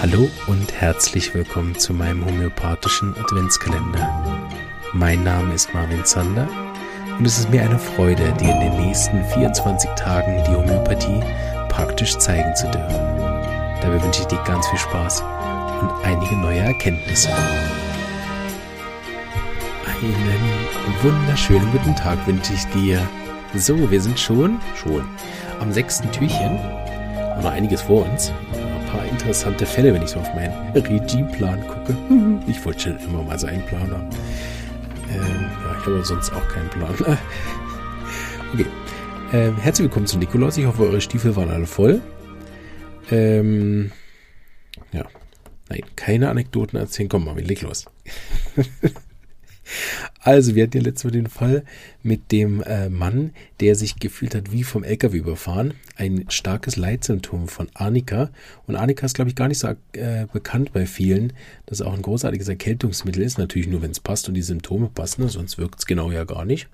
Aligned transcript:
Hallo 0.00 0.30
und 0.46 0.72
herzlich 0.72 1.34
willkommen 1.34 1.76
zu 1.76 1.92
meinem 1.92 2.24
homöopathischen 2.24 3.12
Adventskalender. 3.18 4.48
Mein 4.92 5.24
Name 5.24 5.52
ist 5.52 5.74
Marvin 5.74 6.04
Zander 6.04 6.48
und 7.18 7.26
es 7.26 7.40
ist 7.40 7.50
mir 7.50 7.62
eine 7.62 7.80
Freude, 7.80 8.32
dir 8.34 8.52
in 8.52 8.60
den 8.60 8.86
nächsten 8.86 9.24
24 9.24 9.90
Tagen 9.96 10.44
die 10.44 10.54
Homöopathie 10.54 11.20
praktisch 11.68 12.16
zeigen 12.18 12.54
zu 12.54 12.70
dürfen. 12.70 12.94
Dabei 13.82 14.00
wünsche 14.00 14.20
ich 14.20 14.28
dir 14.28 14.40
ganz 14.44 14.68
viel 14.68 14.78
Spaß 14.78 15.22
und 15.80 15.90
einige 16.04 16.36
neue 16.36 16.60
Erkenntnisse. 16.60 17.30
Einen 19.88 21.02
wunderschönen 21.02 21.68
guten 21.72 21.96
Tag 21.96 22.24
wünsche 22.28 22.52
ich 22.52 22.64
dir. 22.66 23.04
So, 23.56 23.90
wir 23.90 24.00
sind 24.00 24.20
schon, 24.20 24.60
schon 24.76 25.04
am 25.58 25.72
sechsten 25.72 26.12
Türchen. 26.12 26.60
Haben 26.60 27.42
noch 27.42 27.50
einiges 27.50 27.82
vor 27.82 28.08
uns. 28.08 28.32
Paar 28.94 29.06
interessante 29.06 29.66
Fälle, 29.66 29.92
wenn 29.92 30.02
ich 30.02 30.10
so 30.10 30.20
auf 30.20 30.32
meinen 30.34 30.54
Regieplan 30.72 31.66
gucke. 31.66 31.96
Ich 32.46 32.64
wollte 32.64 32.80
schon 32.80 32.98
immer 32.98 33.24
mal 33.24 33.36
so 33.36 33.48
einen 33.48 33.66
Plan 33.66 33.90
haben. 33.90 34.08
Ähm, 35.12 35.50
ja, 35.64 35.76
ich 35.80 35.86
habe 35.86 36.04
sonst 36.04 36.32
auch 36.32 36.48
keinen 36.48 36.70
Plan. 36.70 36.94
Okay. 38.52 38.66
Ähm, 39.32 39.56
herzlich 39.56 39.86
willkommen 39.86 40.06
zu 40.06 40.16
Nikolaus. 40.16 40.56
Ich 40.58 40.64
hoffe, 40.64 40.84
eure 40.84 41.00
Stiefel 41.00 41.34
waren 41.34 41.50
alle 41.50 41.66
voll. 41.66 42.00
Ähm, 43.10 43.90
ja. 44.92 45.04
Nein, 45.68 45.82
keine 45.96 46.30
Anekdoten 46.30 46.78
erzählen. 46.78 47.08
Komm, 47.08 47.24
mal, 47.24 47.36
leg 47.36 47.62
los. 47.62 47.86
Also, 50.20 50.54
wir 50.54 50.64
hatten 50.64 50.76
ja 50.76 50.82
letztes 50.82 51.04
Mal 51.04 51.10
den 51.10 51.26
Fall 51.28 51.64
mit 52.02 52.32
dem 52.32 52.62
äh, 52.62 52.88
Mann, 52.88 53.32
der 53.60 53.74
sich 53.76 53.96
gefühlt 53.96 54.34
hat 54.34 54.52
wie 54.52 54.62
vom 54.62 54.84
LKW 54.84 55.18
überfahren. 55.18 55.74
Ein 55.96 56.26
starkes 56.28 56.76
Leitsymptom 56.76 57.48
von 57.48 57.68
Arnika. 57.74 58.30
Und 58.66 58.76
Arnika 58.76 59.06
ist, 59.06 59.14
glaube 59.14 59.30
ich, 59.30 59.36
gar 59.36 59.48
nicht 59.48 59.58
so 59.58 59.68
äh, 59.92 60.26
bekannt 60.32 60.72
bei 60.72 60.86
vielen, 60.86 61.32
dass 61.66 61.80
es 61.80 61.86
auch 61.86 61.94
ein 61.94 62.02
großartiges 62.02 62.48
Erkältungsmittel 62.48 63.22
ist. 63.22 63.38
Natürlich 63.38 63.68
nur, 63.68 63.82
wenn 63.82 63.90
es 63.90 64.00
passt 64.00 64.28
und 64.28 64.34
die 64.34 64.42
Symptome 64.42 64.90
passen, 64.94 65.28
sonst 65.28 65.58
wirkt 65.58 65.78
es 65.78 65.86
genau 65.86 66.10
ja 66.10 66.24
gar 66.24 66.44
nicht. 66.44 66.68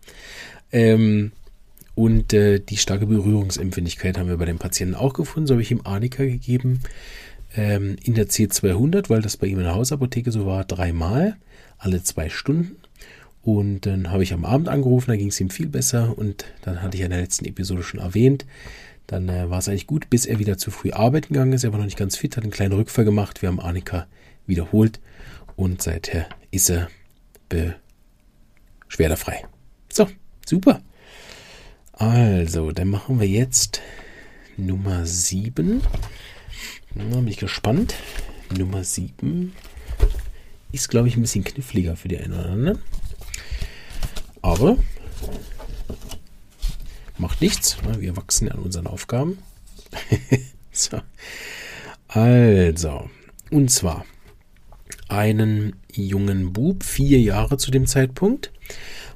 Ähm, 0.73 1.33
und 1.95 2.33
äh, 2.33 2.61
die 2.61 2.77
starke 2.77 3.07
Berührungsempfindlichkeit 3.07 4.17
haben 4.17 4.29
wir 4.29 4.37
bei 4.37 4.47
dem 4.47 4.59
Patienten 4.59 4.95
auch 4.95 5.13
gefunden. 5.13 5.47
So 5.47 5.55
habe 5.55 5.63
ich 5.63 5.71
ihm 5.71 5.83
Arnika 5.85 6.25
gegeben 6.25 6.81
ähm, 7.57 7.97
in 8.03 8.15
der 8.15 8.29
C200, 8.29 9.11
weil 9.11 9.23
das 9.23 9.37
bei 9.37 9.49
ihm 9.49 9.59
in 9.59 9.65
der 9.65 9.75
Hausapotheke 9.75 10.31
so 10.31 10.47
war, 10.47 10.65
dreimal 10.65 11.37
alle 11.81 12.03
zwei 12.03 12.29
Stunden. 12.29 12.77
Und 13.43 13.87
dann 13.87 14.11
habe 14.11 14.23
ich 14.23 14.35
am 14.35 14.45
Abend 14.45 14.69
angerufen, 14.69 15.11
da 15.11 15.17
ging 15.17 15.29
es 15.29 15.41
ihm 15.41 15.51
viel 15.51 15.67
besser 15.67 16.17
und 16.17 16.45
dann 16.63 16.83
hatte 16.83 16.97
ich 16.97 17.03
in 17.03 17.11
der 17.11 17.21
letzten 17.21 17.47
Episode 17.47 17.83
schon 17.83 18.01
erwähnt. 18.01 18.45
Dann 19.07 19.29
äh, 19.29 19.49
war 19.51 19.59
es 19.59 19.69
eigentlich 19.69 19.87
gut, 19.87 20.11
bis 20.11 20.27
er 20.27 20.39
wieder 20.39 20.59
zu 20.59 20.71
früh 20.71 20.93
arbeiten 20.93 21.33
gegangen 21.33 21.55
ist. 21.55 21.65
Er 21.65 21.73
war 21.73 21.79
noch 21.79 21.87
nicht 21.87 21.97
ganz 21.97 22.17
fit, 22.17 22.37
hat 22.37 22.45
einen 22.45 22.53
kleinen 22.53 22.75
Rückfall 22.75 23.05
gemacht. 23.05 23.43
Wir 23.43 23.49
haben 23.49 23.61
Annika 23.61 24.07
wiederholt 24.47 25.01
und 25.57 25.83
seither 25.83 26.29
ist 26.51 26.71
er 26.71 26.89
beschwerdefrei. 28.87 29.47
So, 29.91 30.07
super. 30.47 30.83
Also, 31.93 32.73
dann 32.73 32.89
machen 32.89 33.21
wir 33.21 33.27
jetzt 33.27 33.81
Nummer 34.57 35.07
7. 35.07 35.81
Da 36.95 37.03
bin 37.03 37.29
ich 37.29 37.39
gespannt. 37.39 37.95
Nummer 38.57 38.85
7 38.85 39.53
ist, 40.73 40.89
glaube 40.89 41.09
ich, 41.09 41.17
ein 41.17 41.23
bisschen 41.23 41.45
kniffliger 41.45 41.97
für 41.97 42.09
die 42.09 42.19
einen 42.19 42.33
oder 42.33 42.51
anderen. 42.51 42.79
Aber 44.43 44.77
macht 47.19 47.41
nichts. 47.41 47.77
Ne? 47.83 48.01
Wir 48.01 48.17
wachsen 48.17 48.51
an 48.51 48.59
unseren 48.59 48.87
Aufgaben. 48.87 49.39
so. 50.73 51.01
Also, 52.09 53.09
und 53.51 53.71
zwar 53.71 54.05
einen 55.09 55.77
jungen 55.93 56.53
Bub, 56.53 56.83
vier 56.83 57.21
Jahre 57.21 57.57
zu 57.57 57.71
dem 57.71 57.87
Zeitpunkt, 57.87 58.53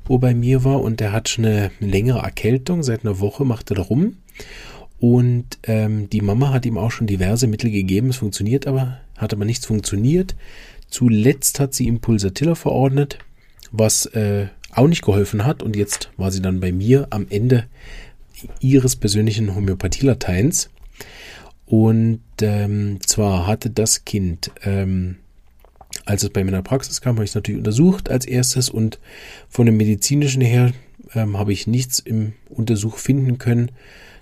wo 0.04 0.18
bei 0.18 0.34
mir 0.34 0.64
war 0.64 0.80
und 0.82 1.00
der 1.00 1.12
hat 1.12 1.28
schon 1.28 1.46
eine 1.46 1.70
längere 1.80 2.20
Erkältung. 2.20 2.82
Seit 2.82 3.04
einer 3.04 3.20
Woche 3.20 3.44
macht 3.44 3.70
er 3.70 3.76
da 3.76 3.82
rum. 3.82 4.18
Und 5.00 5.58
ähm, 5.64 6.08
die 6.08 6.20
Mama 6.20 6.52
hat 6.52 6.66
ihm 6.66 6.78
auch 6.78 6.90
schon 6.90 7.06
diverse 7.06 7.46
Mittel 7.46 7.70
gegeben. 7.70 8.10
Es 8.10 8.16
funktioniert 8.16 8.66
aber, 8.66 9.00
hat 9.16 9.32
aber 9.32 9.44
nichts 9.44 9.66
funktioniert. 9.66 10.34
Zuletzt 10.94 11.58
hat 11.58 11.74
sie 11.74 11.88
ihm 11.88 11.98
Pulsatilla 11.98 12.54
verordnet, 12.54 13.18
was 13.72 14.06
äh, 14.06 14.46
auch 14.70 14.86
nicht 14.86 15.02
geholfen 15.02 15.44
hat. 15.44 15.60
Und 15.60 15.74
jetzt 15.74 16.10
war 16.16 16.30
sie 16.30 16.40
dann 16.40 16.60
bei 16.60 16.70
mir 16.70 17.08
am 17.10 17.26
Ende 17.30 17.64
ihres 18.60 18.94
persönlichen 18.94 19.56
Homöopathielateins. 19.56 20.70
Und 21.66 22.20
ähm, 22.42 23.00
zwar 23.04 23.48
hatte 23.48 23.70
das 23.70 24.04
Kind, 24.04 24.52
ähm, 24.62 25.16
als 26.04 26.22
es 26.22 26.30
bei 26.30 26.44
mir 26.44 26.50
in 26.50 26.54
der 26.54 26.62
Praxis 26.62 27.00
kam, 27.00 27.16
habe 27.16 27.24
ich 27.24 27.30
es 27.30 27.34
natürlich 27.34 27.58
untersucht 27.58 28.08
als 28.08 28.24
erstes 28.24 28.70
und 28.70 29.00
von 29.48 29.66
dem 29.66 29.76
medizinischen 29.76 30.42
her 30.42 30.72
ähm, 31.12 31.36
habe 31.36 31.52
ich 31.52 31.66
nichts 31.66 31.98
im 31.98 32.34
Untersuch 32.48 32.98
finden 32.98 33.38
können, 33.38 33.72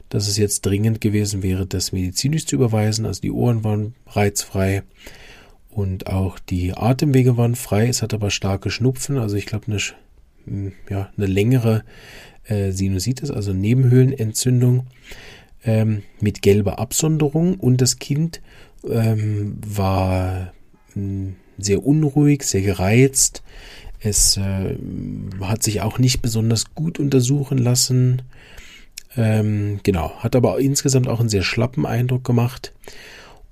dass 0.08 0.26
es 0.26 0.38
jetzt 0.38 0.62
dringend 0.62 1.02
gewesen 1.02 1.42
wäre, 1.42 1.66
das 1.66 1.92
medizinisch 1.92 2.46
zu 2.46 2.56
überweisen. 2.56 3.04
Also 3.04 3.20
die 3.20 3.30
Ohren 3.30 3.62
waren 3.62 3.94
reizfrei. 4.06 4.84
Und 5.72 6.06
auch 6.06 6.38
die 6.38 6.74
Atemwege 6.74 7.38
waren 7.38 7.54
frei. 7.54 7.88
Es 7.88 8.02
hat 8.02 8.12
aber 8.12 8.30
starke 8.30 8.70
Schnupfen, 8.70 9.16
also 9.16 9.36
ich 9.36 9.46
glaube 9.46 9.68
eine, 9.68 9.78
hm, 10.44 10.72
ja, 10.90 11.10
eine 11.16 11.26
längere 11.26 11.82
äh, 12.44 12.72
Sinusitis, 12.72 13.30
also 13.30 13.54
Nebenhöhlenentzündung 13.54 14.86
ähm, 15.64 16.02
mit 16.20 16.42
gelber 16.42 16.78
Absonderung. 16.78 17.54
Und 17.54 17.80
das 17.80 17.98
Kind 17.98 18.42
ähm, 18.86 19.56
war 19.66 20.52
hm, 20.92 21.36
sehr 21.56 21.86
unruhig, 21.86 22.42
sehr 22.42 22.62
gereizt. 22.62 23.42
Es 23.98 24.36
äh, 24.36 24.76
hat 25.40 25.62
sich 25.62 25.80
auch 25.80 25.98
nicht 25.98 26.20
besonders 26.20 26.74
gut 26.74 26.98
untersuchen 26.98 27.56
lassen. 27.56 28.20
Ähm, 29.16 29.80
genau, 29.84 30.12
hat 30.18 30.36
aber 30.36 30.60
insgesamt 30.60 31.08
auch 31.08 31.20
einen 31.20 31.30
sehr 31.30 31.42
schlappen 31.42 31.86
Eindruck 31.86 32.24
gemacht 32.24 32.74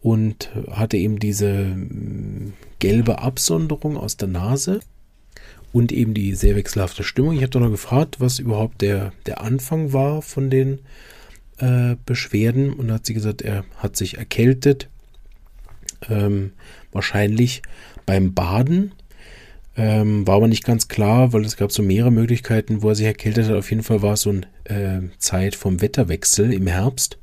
und 0.03 0.51
hatte 0.71 0.97
eben 0.97 1.19
diese 1.19 1.53
mm, 1.53 2.53
gelbe 2.79 3.19
Absonderung 3.21 3.97
aus 3.97 4.17
der 4.17 4.29
Nase 4.29 4.81
und 5.73 5.93
eben 5.93 6.15
die 6.15 6.35
sehr 6.35 6.57
wechselhafte 6.57 7.05
Stimmung. 7.05 7.35
Ich 7.35 7.43
habe 7.43 7.51
dann 7.51 7.63
noch 7.63 7.71
gefragt, 7.71 8.21
was 8.21 8.39
überhaupt 8.39 8.81
der, 8.83 9.13
der 9.27 9.41
Anfang 9.43 9.93
war 9.93 10.23
von 10.23 10.51
den 10.51 10.81
äh, 11.59 11.97
Beschwerden 12.07 12.73
und 12.73 12.91
hat 12.91 13.07
sie 13.07 13.15
gesagt, 13.15 13.43
er 13.43 13.65
hat 13.77 13.97
sich 13.97 14.19
erkältet, 14.19 14.89
ähm, 16.09 16.53
wahrscheinlich 16.93 17.63
beim 18.07 18.35
Baden. 18.35 18.93
Ähm, 19.77 20.27
war 20.27 20.37
aber 20.37 20.49
nicht 20.49 20.65
ganz 20.65 20.89
klar, 20.89 21.33
weil 21.33 21.45
es 21.45 21.57
gab 21.57 21.71
so 21.71 21.83
mehrere 21.83 22.11
Möglichkeiten, 22.11 22.83
wo 22.83 22.89
er 22.89 22.95
sich 22.97 23.07
erkältet 23.07 23.49
hat. 23.49 23.55
Auf 23.55 23.71
jeden 23.71 23.85
Fall 23.85 24.03
war 24.03 24.15
es 24.15 24.23
so 24.23 24.31
eine 24.31 24.43
äh, 24.65 25.01
Zeit 25.19 25.55
vom 25.55 25.81
Wetterwechsel 25.81 26.53
im 26.53 26.67
Herbst. 26.67 27.20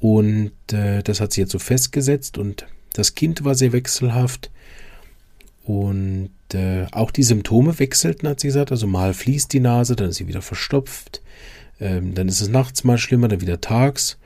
Und 0.00 0.52
äh, 0.72 1.02
das 1.02 1.20
hat 1.20 1.32
sich 1.32 1.42
jetzt 1.42 1.52
so 1.52 1.58
festgesetzt 1.58 2.38
und 2.38 2.66
das 2.92 3.14
Kind 3.14 3.44
war 3.44 3.54
sehr 3.54 3.72
wechselhaft. 3.72 4.50
Und 5.64 6.30
äh, 6.54 6.86
auch 6.92 7.10
die 7.10 7.22
Symptome 7.22 7.78
wechselten, 7.78 8.28
hat 8.28 8.40
sie 8.40 8.48
gesagt. 8.48 8.70
Also 8.70 8.86
mal 8.86 9.12
fließt 9.12 9.52
die 9.52 9.60
Nase, 9.60 9.96
dann 9.96 10.10
ist 10.10 10.16
sie 10.16 10.28
wieder 10.28 10.42
verstopft. 10.42 11.20
Ähm, 11.80 12.14
dann 12.14 12.28
ist 12.28 12.40
es 12.40 12.48
nachts 12.48 12.84
mal 12.84 12.98
schlimmer, 12.98 13.28
dann 13.28 13.40
wieder 13.40 13.60
tags. 13.60 14.18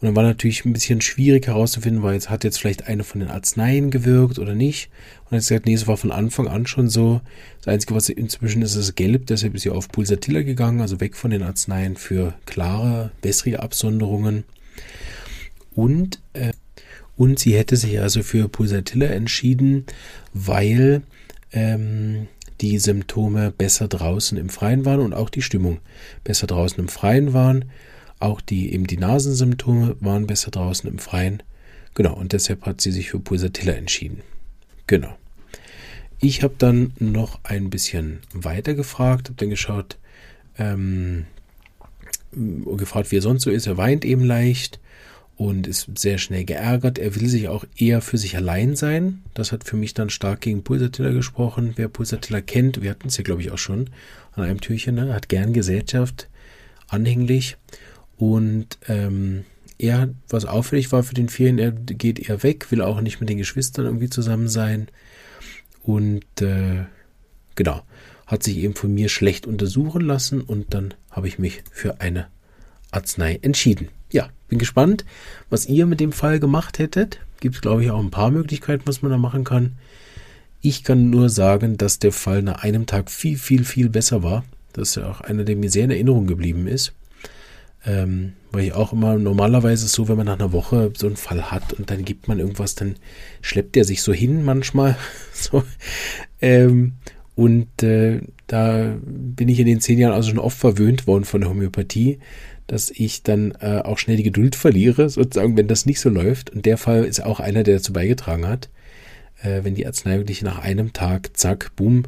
Und 0.00 0.06
dann 0.06 0.16
war 0.16 0.22
natürlich 0.22 0.64
ein 0.64 0.72
bisschen 0.72 1.02
schwierig 1.02 1.46
herauszufinden, 1.46 2.02
weil 2.02 2.14
jetzt 2.14 2.30
hat 2.30 2.44
jetzt 2.44 2.58
vielleicht 2.58 2.86
eine 2.86 3.04
von 3.04 3.20
den 3.20 3.30
Arzneien 3.30 3.90
gewirkt 3.90 4.38
oder 4.38 4.54
nicht. 4.54 4.90
Und 5.24 5.32
dann 5.32 5.36
hat 5.38 5.44
sie 5.44 5.54
gesagt, 5.54 5.66
nee, 5.66 5.74
es 5.74 5.86
war 5.86 5.96
von 5.96 6.10
Anfang 6.10 6.48
an 6.48 6.66
schon 6.66 6.88
so. 6.88 7.20
Das 7.58 7.68
Einzige, 7.68 7.94
was 7.94 8.08
inzwischen 8.08 8.62
ist, 8.62 8.76
ist 8.76 8.94
gelb, 8.96 9.26
deshalb 9.26 9.54
ist 9.54 9.62
sie 9.62 9.70
auf 9.70 9.88
Pulsatilla 9.88 10.42
gegangen, 10.42 10.80
also 10.80 11.00
weg 11.00 11.16
von 11.16 11.30
den 11.30 11.42
Arzneien 11.42 11.96
für 11.96 12.34
klare, 12.46 13.10
bessere 13.20 13.60
Absonderungen. 13.60 14.44
Und, 15.74 16.20
äh, 16.32 16.52
und 17.16 17.38
sie 17.38 17.56
hätte 17.56 17.76
sich 17.76 18.00
also 18.00 18.22
für 18.22 18.48
Pulsatilla 18.48 19.06
entschieden, 19.06 19.86
weil 20.32 21.02
ähm, 21.52 22.28
die 22.60 22.78
Symptome 22.78 23.50
besser 23.50 23.88
draußen 23.88 24.36
im 24.36 24.48
Freien 24.48 24.84
waren 24.84 25.00
und 25.00 25.14
auch 25.14 25.30
die 25.30 25.42
Stimmung 25.42 25.78
besser 26.24 26.46
draußen 26.46 26.78
im 26.78 26.88
Freien 26.88 27.32
waren. 27.32 27.66
Auch 28.18 28.40
die, 28.40 28.72
eben 28.74 28.86
die 28.86 28.98
Nasensymptome 28.98 29.96
waren 30.00 30.26
besser 30.26 30.50
draußen 30.50 30.88
im 30.90 30.98
Freien. 30.98 31.42
Genau, 31.94 32.14
und 32.14 32.32
deshalb 32.32 32.66
hat 32.66 32.80
sie 32.80 32.92
sich 32.92 33.10
für 33.10 33.18
Pulsatilla 33.18 33.72
entschieden. 33.72 34.20
Genau. 34.86 35.16
Ich 36.20 36.42
habe 36.42 36.54
dann 36.58 36.92
noch 36.98 37.40
ein 37.44 37.70
bisschen 37.70 38.20
weiter 38.34 38.74
gefragt, 38.74 39.28
habe 39.28 39.38
dann 39.38 39.50
geschaut, 39.50 39.96
ähm, 40.58 41.24
gefragt, 42.32 43.10
wie 43.10 43.16
er 43.16 43.22
sonst 43.22 43.42
so 43.42 43.50
ist. 43.50 43.66
Er 43.66 43.78
weint 43.78 44.04
eben 44.04 44.24
leicht 44.24 44.80
und 45.40 45.66
ist 45.66 45.88
sehr 45.96 46.18
schnell 46.18 46.44
geärgert. 46.44 46.98
Er 46.98 47.14
will 47.16 47.26
sich 47.26 47.48
auch 47.48 47.64
eher 47.74 48.02
für 48.02 48.18
sich 48.18 48.36
allein 48.36 48.76
sein. 48.76 49.22
Das 49.32 49.52
hat 49.52 49.64
für 49.64 49.76
mich 49.76 49.94
dann 49.94 50.10
stark 50.10 50.42
gegen 50.42 50.64
Pulsatilla 50.64 51.12
gesprochen. 51.12 51.72
Wer 51.76 51.88
Pulsatilla 51.88 52.42
kennt, 52.42 52.82
wir 52.82 52.90
hatten 52.90 53.08
es 53.08 53.16
ja, 53.16 53.24
glaube 53.24 53.40
ich, 53.40 53.50
auch 53.50 53.56
schon 53.56 53.88
an 54.32 54.44
einem 54.44 54.60
Türchen, 54.60 54.96
ne? 54.96 55.14
hat 55.14 55.30
gern 55.30 55.54
Gesellschaft, 55.54 56.28
anhänglich 56.88 57.56
und 58.18 58.76
ähm, 58.86 59.46
er, 59.78 60.10
was 60.28 60.44
auffällig 60.44 60.92
war 60.92 61.02
für 61.04 61.14
den 61.14 61.30
Ferien, 61.30 61.58
er 61.58 61.72
geht 61.72 62.18
eher 62.18 62.42
weg, 62.42 62.70
will 62.70 62.82
auch 62.82 63.00
nicht 63.00 63.20
mit 63.20 63.30
den 63.30 63.38
Geschwistern 63.38 63.86
irgendwie 63.86 64.10
zusammen 64.10 64.48
sein. 64.48 64.88
Und 65.82 66.42
äh, 66.42 66.84
genau, 67.54 67.80
hat 68.26 68.42
sich 68.42 68.58
eben 68.58 68.74
von 68.74 68.92
mir 68.92 69.08
schlecht 69.08 69.46
untersuchen 69.46 70.02
lassen 70.02 70.42
und 70.42 70.74
dann 70.74 70.92
habe 71.10 71.28
ich 71.28 71.38
mich 71.38 71.62
für 71.70 72.02
eine 72.02 72.26
Arznei 72.90 73.38
entschieden. 73.40 73.88
Ja, 74.12 74.28
bin 74.48 74.58
gespannt, 74.58 75.04
was 75.48 75.66
ihr 75.66 75.86
mit 75.86 76.00
dem 76.00 76.12
Fall 76.12 76.40
gemacht 76.40 76.78
hättet. 76.78 77.20
Gibt 77.40 77.56
es, 77.56 77.60
glaube 77.60 77.84
ich, 77.84 77.90
auch 77.90 78.00
ein 78.00 78.10
paar 78.10 78.30
Möglichkeiten, 78.30 78.82
was 78.86 79.02
man 79.02 79.10
da 79.10 79.18
machen 79.18 79.44
kann. 79.44 79.72
Ich 80.60 80.84
kann 80.84 81.10
nur 81.10 81.30
sagen, 81.30 81.78
dass 81.78 81.98
der 81.98 82.12
Fall 82.12 82.42
nach 82.42 82.62
einem 82.62 82.86
Tag 82.86 83.10
viel, 83.10 83.38
viel, 83.38 83.64
viel 83.64 83.88
besser 83.88 84.22
war. 84.22 84.44
Das 84.72 84.90
ist 84.90 84.94
ja 84.96 85.10
auch 85.10 85.20
einer, 85.20 85.44
der 85.44 85.56
mir 85.56 85.70
sehr 85.70 85.84
in 85.84 85.90
Erinnerung 85.90 86.26
geblieben 86.26 86.66
ist. 86.66 86.92
Ähm, 87.86 88.34
weil 88.52 88.64
ich 88.64 88.72
auch 88.74 88.92
immer 88.92 89.16
normalerweise 89.16 89.88
so, 89.88 90.06
wenn 90.08 90.18
man 90.18 90.26
nach 90.26 90.38
einer 90.38 90.52
Woche 90.52 90.92
so 90.94 91.06
einen 91.06 91.16
Fall 91.16 91.50
hat 91.50 91.72
und 91.72 91.90
dann 91.90 92.04
gibt 92.04 92.28
man 92.28 92.38
irgendwas, 92.38 92.74
dann 92.74 92.96
schleppt 93.40 93.74
der 93.74 93.84
sich 93.84 94.02
so 94.02 94.12
hin 94.12 94.44
manchmal. 94.44 94.96
so. 95.32 95.64
Ähm, 96.42 96.94
und 97.40 97.82
äh, 97.82 98.20
da 98.46 98.96
bin 99.02 99.48
ich 99.48 99.60
in 99.60 99.66
den 99.66 99.80
zehn 99.80 99.98
Jahren 99.98 100.12
also 100.12 100.30
schon 100.30 100.38
oft 100.38 100.58
verwöhnt 100.58 101.06
worden 101.06 101.24
von 101.24 101.40
der 101.40 101.50
Homöopathie, 101.50 102.18
dass 102.66 102.90
ich 102.90 103.22
dann 103.22 103.52
äh, 103.60 103.80
auch 103.84 103.98
schnell 103.98 104.16
die 104.16 104.22
Geduld 104.22 104.54
verliere, 104.54 105.08
sozusagen, 105.08 105.56
wenn 105.56 105.68
das 105.68 105.86
nicht 105.86 106.00
so 106.00 106.08
läuft. 106.08 106.50
Und 106.50 106.66
der 106.66 106.76
Fall 106.76 107.04
ist 107.04 107.24
auch 107.24 107.40
einer, 107.40 107.62
der 107.62 107.76
dazu 107.76 107.92
beigetragen 107.92 108.46
hat 108.46 108.68
äh, 109.42 109.64
wenn 109.64 109.74
die 109.74 109.86
Arznei 109.86 110.18
wirklich 110.18 110.42
nach 110.42 110.58
einem 110.58 110.92
Tag, 110.92 111.36
zack, 111.36 111.74
boom, 111.76 112.04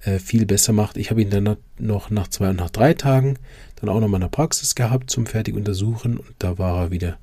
äh, 0.00 0.18
viel 0.18 0.46
besser 0.46 0.72
macht. 0.72 0.96
Ich 0.96 1.10
habe 1.10 1.22
ihn 1.22 1.30
dann 1.30 1.56
noch 1.78 2.10
nach 2.10 2.28
zwei 2.28 2.50
und 2.50 2.56
nach 2.56 2.70
drei 2.70 2.94
Tagen 2.94 3.38
dann 3.76 3.88
auch 3.88 4.00
noch 4.00 4.08
mal 4.08 4.18
in 4.18 4.22
der 4.22 4.28
Praxis 4.28 4.74
gehabt 4.74 5.10
zum 5.10 5.26
fertig 5.26 5.54
untersuchen 5.54 6.16
und 6.16 6.34
da 6.38 6.58
war 6.58 6.84
er 6.84 6.90
wieder 6.90 7.18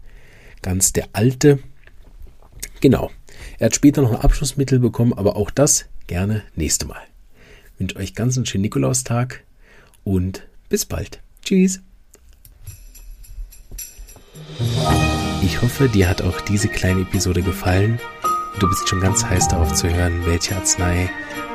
ganz 0.61 0.93
der 0.93 1.07
alte. 1.13 1.59
Genau. 2.79 3.09
Er 3.59 3.67
hat 3.67 3.75
später 3.75 4.01
noch 4.01 4.11
ein 4.11 4.21
Abschlussmittel 4.21 4.79
bekommen, 4.79 5.13
aber 5.13 5.35
auch 5.35 5.49
das 5.49 5.85
gerne 6.07 6.43
nächste 6.55 6.85
Mal. 6.85 7.12
Wünsche 7.77 7.95
euch 7.97 8.15
ganz 8.15 8.37
einen 8.37 8.45
schönen 8.45 8.63
Nikolaustag 8.63 9.43
und 10.03 10.47
bis 10.69 10.85
bald. 10.85 11.21
Tschüss. 11.43 11.81
Ich 15.41 15.61
hoffe, 15.61 15.89
dir 15.89 16.07
hat 16.07 16.21
auch 16.21 16.39
diese 16.41 16.67
kleine 16.67 17.01
Episode 17.01 17.41
gefallen 17.41 17.99
Du 18.59 18.69
bist 18.69 18.87
schon 18.87 19.01
ganz 19.01 19.25
heiß 19.25 19.47
darauf 19.47 19.73
zu 19.73 19.89
hören, 19.89 20.25
welche 20.25 20.55
Arznei 20.55 21.09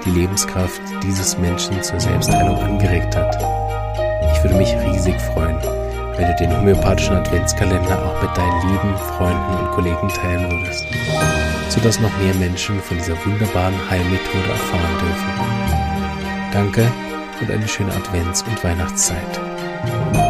die 0.05 0.11
Lebenskraft 0.11 0.81
dieses 1.03 1.39
Menschen 1.39 1.81
zur 1.83 2.01
Selbstheilung 2.01 2.57
angeregt 2.57 3.15
hat. 3.15 3.37
Ich 4.33 4.43
würde 4.43 4.57
mich 4.57 4.75
riesig 4.75 5.15
freuen, 5.21 5.57
wenn 6.17 6.27
du 6.27 6.37
den 6.41 6.57
homöopathischen 6.57 7.17
Adventskalender 7.17 8.05
auch 8.05 8.21
mit 8.21 8.37
deinen 8.37 8.69
lieben 8.69 8.97
Freunden 9.17 9.55
und 9.55 9.71
Kollegen 9.71 10.09
teilen 10.09 10.51
würdest, 10.51 10.85
sodass 11.69 12.01
noch 12.01 12.17
mehr 12.19 12.35
Menschen 12.35 12.81
von 12.83 12.99
dieser 12.99 13.17
wunderbaren 13.25 13.91
Heilmethode 13.91 14.49
erfahren 14.49 14.99
dürfen. 14.99 15.88
Danke 16.53 16.91
und 17.41 17.51
eine 17.51 17.69
schöne 17.69 17.93
Advents- 17.93 18.43
und 18.43 18.63
Weihnachtszeit. 18.65 20.28